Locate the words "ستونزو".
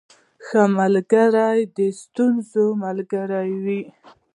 2.01-2.65